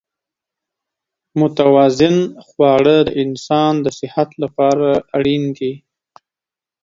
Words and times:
متوازن 1.39 2.17
خواړه 2.47 2.95
د 3.07 3.09
انسان 3.23 3.73
د 3.85 3.87
صحت 3.99 4.29
لپاره 4.43 4.89
اړین 5.17 5.43
دي. 5.57 5.73